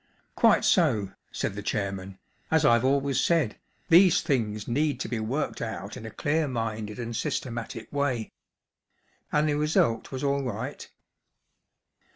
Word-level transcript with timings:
"Quite 0.35 0.65
so," 0.65 1.11
said 1.31 1.53
the 1.53 1.61
chairman." 1.61 2.17
As 2.49 2.65
I’ve 2.65 2.83
always 2.83 3.21
said, 3.23 3.59
these 3.89 4.21
things 4.21 4.67
need 4.67 4.99
to 5.01 5.07
be 5.07 5.19
worked 5.19 5.61
out 5.61 5.95
in 5.95 6.07
a 6.07 6.09
clear 6.09 6.47
minded 6.47 6.97
and 6.97 7.15
systematic 7.15 7.93
way. 7.93 8.31
And 9.31 9.47
the 9.47 9.53
result 9.53 10.11
was 10.11 10.23
all 10.23 10.41
right 10.43 10.89